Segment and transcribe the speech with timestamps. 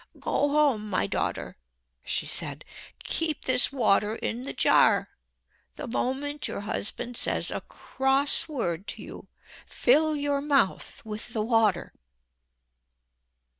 [0.19, 1.57] "Go home, my daughter,"
[2.03, 2.65] she said.
[3.03, 5.11] "Keep this water in the jar.
[5.75, 9.27] The moment your husband says a cross word to you,
[9.67, 11.93] fill your mouth with the water."